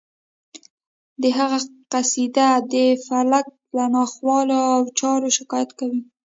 د 1.21 1.23
هغه 1.37 1.59
قصیده 1.91 2.49
د 2.73 2.75
فلک 3.05 3.45
له 3.75 3.85
ناخوالو 3.95 4.57
او 4.73 4.79
چارو 4.99 5.27
شکایت 5.37 5.69
کوي 5.79 6.01